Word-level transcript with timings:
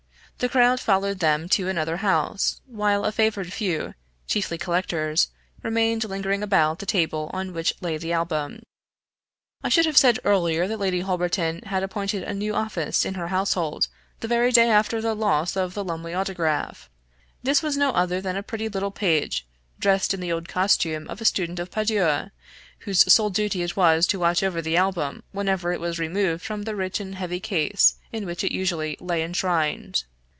The 0.39 0.49
crowd 0.49 0.79
followed 0.79 1.19
them 1.19 1.47
to 1.49 1.69
another 1.69 1.97
house, 1.97 2.61
while 2.65 3.05
a 3.05 3.11
favored 3.11 3.53
few, 3.53 3.93
chiefly 4.25 4.57
collectors, 4.57 5.27
remained 5.61 6.03
lingering 6.05 6.41
about 6.41 6.79
the 6.79 6.87
table 6.87 7.29
on 7.31 7.53
which 7.53 7.75
lay 7.79 7.95
the 7.99 8.11
Album. 8.13 8.63
I 9.63 9.69
should 9.69 9.85
have 9.85 9.97
said 9.99 10.17
earlier, 10.23 10.67
that 10.67 10.79
Lady 10.79 11.01
Holberton 11.01 11.61
had 11.67 11.83
appointed 11.83 12.23
a 12.23 12.33
new 12.33 12.55
office 12.55 13.05
in 13.05 13.13
her 13.13 13.27
household 13.27 13.87
the 14.21 14.27
very 14.27 14.51
day 14.51 14.67
after 14.67 14.99
the 14.99 15.13
loss 15.13 15.55
of 15.55 15.75
the 15.75 15.83
Lumley 15.83 16.11
Autograph; 16.15 16.89
this 17.43 17.61
was 17.61 17.77
no 17.77 17.91
other 17.91 18.19
than 18.19 18.35
a 18.35 18.41
pretty 18.41 18.67
little 18.67 18.89
page, 18.89 19.45
dressed 19.77 20.11
in 20.11 20.21
the 20.21 20.31
old 20.31 20.47
costume 20.49 21.07
of 21.07 21.21
a 21.21 21.25
student 21.25 21.59
of 21.59 21.69
Padua, 21.69 22.31
whose 22.79 23.13
sole 23.13 23.29
duty 23.29 23.61
it 23.61 23.77
was 23.77 24.07
to 24.07 24.17
watch 24.19 24.41
over 24.41 24.59
the 24.59 24.75
Album 24.75 25.21
whenever 25.33 25.71
it 25.71 25.79
was 25.79 25.99
removed 25.99 26.43
from 26.43 26.63
the 26.63 26.75
rich 26.75 26.99
and 26.99 27.13
heavy 27.13 27.39
case 27.39 27.97
in 28.11 28.25
which 28.25 28.43
it 28.43 28.51
usually 28.51 28.97
lay 28.99 29.21
enshrined. 29.21 30.05